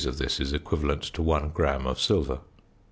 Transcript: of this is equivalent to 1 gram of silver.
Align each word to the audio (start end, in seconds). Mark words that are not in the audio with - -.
of 0.03 0.17
this 0.17 0.39
is 0.39 0.51
equivalent 0.51 1.03
to 1.03 1.21
1 1.21 1.49
gram 1.49 1.85
of 1.85 1.99
silver. 2.01 2.39